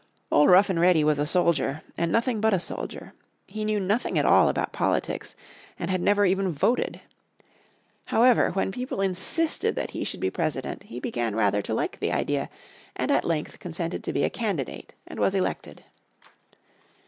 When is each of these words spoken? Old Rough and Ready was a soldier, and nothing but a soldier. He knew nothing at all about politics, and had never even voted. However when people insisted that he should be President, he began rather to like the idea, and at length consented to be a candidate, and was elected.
Old 0.31 0.49
Rough 0.49 0.67
and 0.71 0.79
Ready 0.79 1.03
was 1.03 1.19
a 1.19 1.27
soldier, 1.27 1.83
and 1.95 2.11
nothing 2.11 2.41
but 2.41 2.55
a 2.55 2.59
soldier. 2.59 3.13
He 3.45 3.63
knew 3.63 3.79
nothing 3.79 4.17
at 4.17 4.25
all 4.25 4.49
about 4.49 4.73
politics, 4.73 5.35
and 5.77 5.91
had 5.91 6.01
never 6.01 6.25
even 6.25 6.51
voted. 6.51 7.01
However 8.07 8.49
when 8.53 8.71
people 8.71 8.99
insisted 8.99 9.75
that 9.75 9.91
he 9.91 10.03
should 10.03 10.19
be 10.19 10.31
President, 10.31 10.81
he 10.81 10.99
began 10.99 11.35
rather 11.35 11.61
to 11.61 11.75
like 11.75 11.99
the 11.99 12.11
idea, 12.11 12.49
and 12.95 13.11
at 13.11 13.25
length 13.25 13.59
consented 13.59 14.03
to 14.05 14.11
be 14.11 14.23
a 14.23 14.31
candidate, 14.31 14.95
and 15.05 15.19
was 15.19 15.35
elected. 15.35 15.83